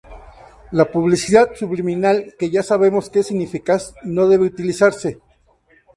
La 0.71 0.91
publicidad 0.91 1.53
subliminal, 1.53 2.33
que 2.39 2.49
ya 2.49 2.63
sabemos 2.63 3.11
que 3.11 3.19
es 3.19 3.29
ineficaz, 3.29 3.93
no 4.03 4.27
debe 4.27 4.45
utilizarse. 4.47 5.19